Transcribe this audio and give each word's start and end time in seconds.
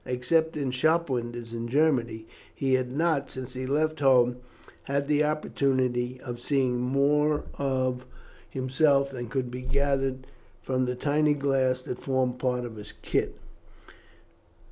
Except 0.03 0.57
in 0.57 0.71
shop 0.71 1.11
windows 1.11 1.53
in 1.53 1.67
Germany, 1.67 2.25
he 2.55 2.73
had 2.73 2.91
not, 2.91 3.29
since 3.29 3.53
he 3.53 3.67
left 3.67 3.99
home, 3.99 4.37
had 4.85 5.07
the 5.07 5.23
opportunity 5.23 6.19
of 6.21 6.39
seeing 6.39 6.79
more 6.79 7.43
of 7.59 8.07
himself 8.49 9.11
than 9.11 9.29
could 9.29 9.51
be 9.51 9.61
gathered 9.61 10.25
from 10.59 10.85
the 10.85 10.95
tiny 10.95 11.35
glass 11.35 11.83
that 11.83 11.99
formed 11.99 12.39
part 12.39 12.65
of 12.65 12.77
his 12.77 12.95
kit. 13.03 13.35